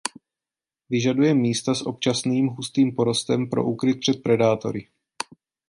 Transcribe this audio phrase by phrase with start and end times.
[0.89, 4.87] Vyžaduje místa s občasným hustým porostem pro úkryt před predátory.